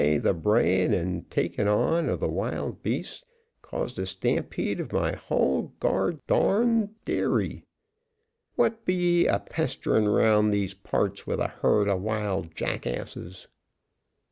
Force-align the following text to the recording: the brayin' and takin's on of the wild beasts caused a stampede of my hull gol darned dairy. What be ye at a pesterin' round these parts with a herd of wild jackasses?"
the 0.23 0.33
brayin' 0.33 0.95
and 0.95 1.29
takin's 1.29 1.67
on 1.67 2.09
of 2.09 2.19
the 2.19 2.27
wild 2.27 2.81
beasts 2.81 3.23
caused 3.61 3.99
a 3.99 4.05
stampede 4.07 4.79
of 4.79 4.91
my 4.91 5.11
hull 5.13 5.75
gol 5.79 6.19
darned 6.25 6.89
dairy. 7.05 7.63
What 8.55 8.83
be 8.83 8.95
ye 8.95 9.27
at 9.27 9.45
a 9.47 9.53
pesterin' 9.53 10.07
round 10.09 10.51
these 10.51 10.73
parts 10.73 11.27
with 11.27 11.39
a 11.39 11.49
herd 11.49 11.87
of 11.87 12.01
wild 12.01 12.55
jackasses?" 12.55 13.47